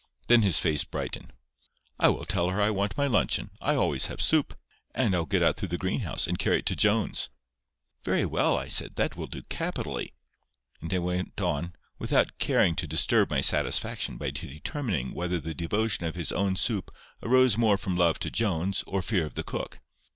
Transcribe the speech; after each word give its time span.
Then 0.27 0.41
his 0.41 0.57
face 0.57 0.83
brightened. 0.83 1.31
"I 1.99 2.09
will 2.09 2.25
tell 2.25 2.49
her 2.49 2.59
I 2.59 2.71
want 2.71 2.97
my 2.97 3.05
luncheon. 3.05 3.51
I 3.61 3.75
always 3.75 4.07
have 4.07 4.19
soup. 4.19 4.57
And 4.95 5.13
I'll 5.13 5.27
get 5.27 5.43
out 5.43 5.57
through 5.57 5.67
the 5.67 5.77
greenhouse, 5.77 6.25
and 6.25 6.39
carry 6.39 6.57
it 6.57 6.65
to 6.65 6.75
Jones."—"Very 6.75 8.25
well," 8.25 8.57
I 8.57 8.67
said; 8.67 8.95
"that 8.95 9.15
will 9.15 9.27
do 9.27 9.43
capitally." 9.43 10.15
And 10.81 10.91
I 10.91 10.97
went 10.97 11.39
on, 11.39 11.75
without 11.99 12.39
caring 12.39 12.73
to 12.77 12.87
disturb 12.87 13.29
my 13.29 13.41
satisfaction 13.41 14.17
by 14.17 14.31
determining 14.31 15.13
whether 15.13 15.39
the 15.39 15.53
devotion 15.53 16.03
of 16.05 16.15
his 16.15 16.31
own 16.31 16.55
soup 16.55 16.89
arose 17.21 17.55
more 17.55 17.77
from 17.77 17.95
love 17.95 18.17
to 18.21 18.31
Jones, 18.31 18.83
or 18.87 19.03
fear 19.03 19.27
of 19.27 19.35
the 19.35 19.43
cook. 19.43 19.79